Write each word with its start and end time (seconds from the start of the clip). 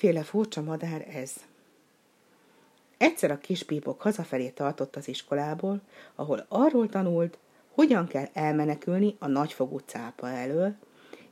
Miféle 0.00 0.22
furcsa 0.22 0.62
madár 0.62 1.06
ez? 1.14 1.32
Egyszer 2.98 3.30
a 3.30 3.38
kis 3.38 3.62
pípok 3.62 4.02
hazafelé 4.02 4.48
tartott 4.48 4.96
az 4.96 5.08
iskolából, 5.08 5.80
ahol 6.14 6.46
arról 6.48 6.88
tanult, 6.88 7.38
hogyan 7.74 8.06
kell 8.06 8.26
elmenekülni 8.32 9.16
a 9.18 9.26
nagyfogú 9.26 9.78
cápa 9.78 10.30
elől, 10.30 10.74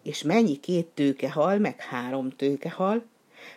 és 0.03 0.23
mennyi 0.23 0.61
két 0.61 0.87
tőkehal, 0.87 1.59
meg 1.59 1.81
három 1.81 2.31
tőkehal, 2.31 3.05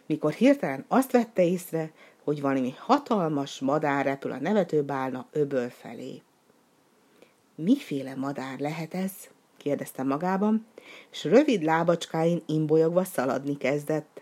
mikor 0.06 0.32
hirtelen 0.32 0.86
azt 0.88 1.12
vette 1.12 1.44
észre, 1.44 1.92
hogy 2.24 2.42
valami 2.42 2.74
hatalmas 2.78 3.60
madár 3.60 4.06
repül 4.06 4.32
a 4.32 4.40
nevetőbálna 4.40 5.28
öböl 5.32 5.70
felé. 5.70 6.22
Miféle 7.56 8.16
madár 8.16 8.60
lehet 8.60 8.94
ez? 8.94 9.12
kérdezte 9.58 10.04
magában, 10.04 10.66
és 11.12 11.24
rövid 11.24 11.64
lábacskáin 11.64 12.42
imbolyogva 12.46 13.04
szaladni 13.04 13.58
kezdett. 13.58 14.22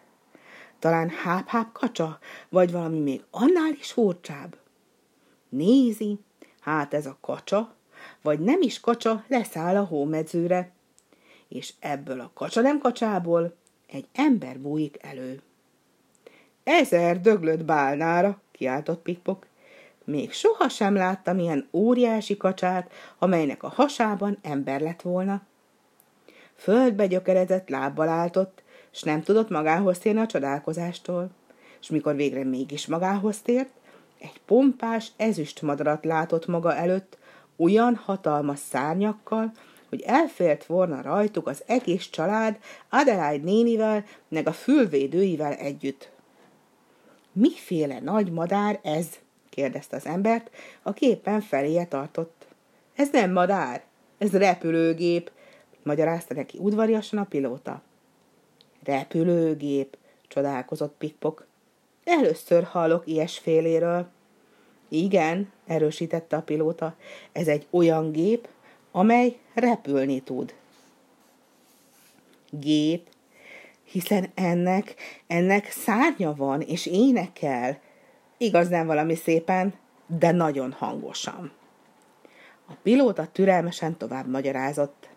Talán 0.79 1.09
háp-háp 1.09 1.71
kacsa, 1.71 2.19
vagy 2.49 2.71
valami 2.71 2.99
még 2.99 3.23
annál 3.31 3.71
is 3.79 3.91
furcsább. 3.91 4.57
Nézi, 5.49 6.19
hát 6.59 6.93
ez 6.93 7.05
a 7.05 7.17
kacsa, 7.21 7.73
vagy 8.21 8.39
nem 8.39 8.61
is 8.61 8.79
kacsa, 8.79 9.23
leszáll 9.27 9.75
a 9.75 9.83
hómedzőre, 9.83 10.71
és 11.47 11.73
ebből 11.79 12.19
a 12.19 12.31
kacsa 12.33 12.61
nem 12.61 12.79
kacsából 12.79 13.55
egy 13.87 14.05
ember 14.13 14.59
bújik 14.59 14.97
elő. 15.01 15.41
Ezer 16.63 17.21
döglött 17.21 17.65
bálnára, 17.65 18.41
kiáltott 18.51 19.01
Pikpok. 19.01 19.45
Még 20.03 20.31
sohasem 20.31 20.95
láttam 20.95 21.39
ilyen 21.39 21.67
óriási 21.71 22.37
kacsát, 22.37 22.91
amelynek 23.17 23.63
a 23.63 23.67
hasában 23.67 24.37
ember 24.41 24.81
lett 24.81 25.01
volna. 25.01 25.41
Földbe 26.55 27.07
gyökerezett 27.07 27.69
lábbal 27.69 28.07
álltott, 28.07 28.63
s 28.91 29.01
nem 29.01 29.23
tudott 29.23 29.49
magához 29.49 29.97
térni 29.97 30.19
a 30.19 30.25
csodálkozástól. 30.25 31.29
És 31.81 31.89
mikor 31.89 32.15
végre 32.15 32.43
mégis 32.43 32.87
magához 32.87 33.39
tért, 33.39 33.69
egy 34.19 34.41
pompás 34.45 35.11
ezüst 35.17 35.61
madarat 35.61 36.05
látott 36.05 36.47
maga 36.47 36.75
előtt, 36.75 37.17
olyan 37.57 37.95
hatalmas 37.95 38.59
szárnyakkal, 38.59 39.51
hogy 39.89 40.01
elfért 40.01 40.65
volna 40.65 41.01
rajtuk 41.01 41.47
az 41.47 41.63
egész 41.65 42.09
család 42.09 42.59
Adelaide 42.89 43.43
nénivel, 43.43 44.05
meg 44.27 44.47
a 44.47 44.51
fülvédőivel 44.51 45.53
együtt. 45.53 46.09
Miféle 47.31 47.99
nagy 47.99 48.31
madár 48.31 48.79
ez? 48.83 49.07
kérdezte 49.49 49.95
az 49.95 50.05
embert, 50.05 50.49
a 50.81 50.93
képen 50.93 51.41
feléje 51.41 51.85
tartott. 51.85 52.47
Ez 52.95 53.09
nem 53.11 53.31
madár, 53.31 53.83
ez 54.17 54.31
repülőgép, 54.31 55.31
magyarázta 55.83 56.33
neki 56.33 56.57
udvariasan 56.57 57.19
a 57.19 57.23
pilóta. 57.23 57.81
Repülőgép, 58.87 59.97
csodálkozott 60.27 60.95
Pikpok. 60.97 61.45
Először 62.03 62.63
hallok 62.63 63.07
ilyesféléről. 63.07 64.07
Igen, 64.89 65.51
erősítette 65.65 66.35
a 66.35 66.41
pilóta, 66.41 66.95
ez 67.31 67.47
egy 67.47 67.67
olyan 67.69 68.11
gép, 68.11 68.47
amely 68.91 69.37
repülni 69.53 70.19
tud. 70.19 70.53
Gép, 72.49 73.07
hiszen 73.83 74.31
ennek, 74.33 74.95
ennek 75.27 75.71
szárnya 75.71 76.35
van, 76.35 76.61
és 76.61 76.85
énekel. 76.85 77.79
Igaz 78.37 78.67
nem 78.67 78.85
valami 78.85 79.15
szépen, 79.15 79.73
de 80.19 80.31
nagyon 80.31 80.71
hangosan. 80.71 81.51
A 82.67 82.73
pilóta 82.83 83.27
türelmesen 83.31 83.97
tovább 83.97 84.29
magyarázott. 84.29 85.09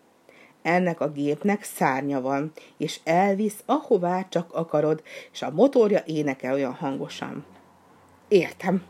Ennek 0.61 0.99
a 0.99 1.11
gépnek 1.11 1.63
szárnya 1.63 2.21
van, 2.21 2.51
és 2.77 2.99
elvisz, 3.03 3.63
ahová 3.65 4.27
csak 4.29 4.53
akarod, 4.53 5.03
és 5.31 5.41
a 5.41 5.51
motorja 5.51 6.03
énekel 6.05 6.53
olyan 6.53 6.73
hangosan. 6.73 7.45
Értem, 8.27 8.83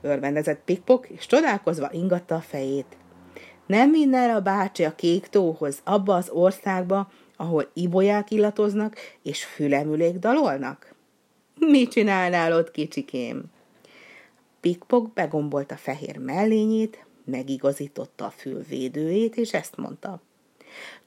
örvendezett 0.00 0.60
Pikpok, 0.64 1.08
és 1.08 1.26
csodálkozva 1.26 1.92
ingatta 1.92 2.34
a 2.34 2.40
fejét. 2.40 2.96
Nem 3.66 3.90
minden 3.90 4.30
a 4.30 4.40
bácsi 4.40 4.84
a 4.84 4.94
kék 4.94 5.26
tóhoz, 5.26 5.80
abba 5.84 6.14
az 6.14 6.30
országba, 6.30 7.10
ahol 7.36 7.70
ibolyák 7.74 8.30
illatoznak, 8.30 8.96
és 9.22 9.44
fülemülék 9.44 10.18
dalolnak? 10.18 10.94
Mit 11.58 11.90
csinálnál 11.90 12.52
ott, 12.52 12.70
kicsikém? 12.70 13.44
Pikpok 14.60 15.12
begombolta 15.12 15.76
fehér 15.76 16.18
mellényét, 16.18 17.04
megigazította 17.24 18.24
a 18.24 18.30
fülvédőjét, 18.30 19.36
és 19.36 19.52
ezt 19.52 19.76
mondta. 19.76 20.20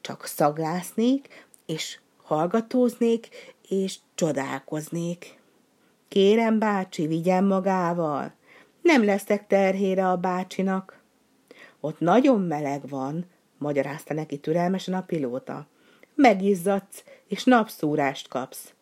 Csak 0.00 0.26
szaglásznék, 0.26 1.46
és 1.66 1.98
hallgatóznék, 2.22 3.28
és 3.68 3.98
csodálkoznék. 4.14 5.38
Kérem, 6.08 6.58
bácsi, 6.58 7.06
vigyen 7.06 7.44
magával. 7.44 8.34
Nem 8.82 9.04
leszek 9.04 9.46
terhére 9.46 10.08
a 10.08 10.16
bácsinak. 10.16 11.00
Ott 11.80 12.00
nagyon 12.00 12.40
meleg 12.40 12.88
van, 12.88 13.26
magyarázta 13.58 14.14
neki 14.14 14.38
türelmesen 14.38 14.94
a 14.94 15.02
pilóta. 15.02 15.66
Megizzadsz, 16.14 17.04
és 17.26 17.44
napszúrást 17.44 18.28
kapsz. 18.28 18.74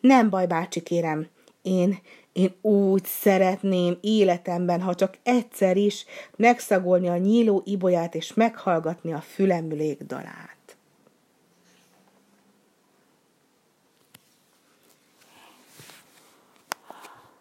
Nem 0.00 0.30
baj, 0.30 0.46
bácsi, 0.46 0.80
kérem, 0.80 1.28
én, 1.62 1.98
én 2.32 2.54
úgy 2.60 3.04
szeretném 3.04 3.98
életemben, 4.00 4.80
ha 4.80 4.94
csak 4.94 5.18
egyszer 5.22 5.76
is 5.76 6.04
megszagolni 6.36 7.08
a 7.08 7.16
nyíló 7.16 7.62
ibolyát 7.64 8.14
és 8.14 8.34
meghallgatni 8.34 9.12
a 9.12 9.20
fülemülék 9.20 10.02
dalát. 10.02 10.61